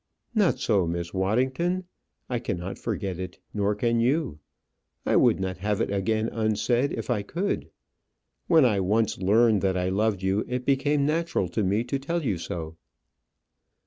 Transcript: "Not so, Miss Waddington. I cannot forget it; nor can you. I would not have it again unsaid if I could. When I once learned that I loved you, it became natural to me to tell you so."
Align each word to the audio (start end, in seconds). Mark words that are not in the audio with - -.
"Not 0.33 0.57
so, 0.57 0.87
Miss 0.87 1.13
Waddington. 1.13 1.83
I 2.27 2.39
cannot 2.39 2.79
forget 2.79 3.19
it; 3.19 3.37
nor 3.53 3.75
can 3.75 3.99
you. 3.99 4.39
I 5.05 5.15
would 5.15 5.39
not 5.39 5.57
have 5.59 5.79
it 5.79 5.91
again 5.91 6.27
unsaid 6.29 6.91
if 6.93 7.11
I 7.11 7.21
could. 7.21 7.69
When 8.47 8.65
I 8.65 8.79
once 8.79 9.19
learned 9.19 9.61
that 9.61 9.77
I 9.77 9.89
loved 9.89 10.23
you, 10.23 10.43
it 10.47 10.65
became 10.65 11.05
natural 11.05 11.47
to 11.49 11.61
me 11.63 11.83
to 11.83 11.99
tell 11.99 12.23
you 12.25 12.39
so." 12.39 12.77